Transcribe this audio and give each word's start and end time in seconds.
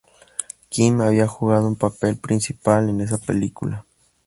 Kim 0.71 0.99
había 1.01 1.27
jugado 1.27 1.67
un 1.67 1.75
papel 1.75 2.17
principal 2.17 2.89
en 2.89 3.01
esa 3.01 3.19
película. 3.19 3.85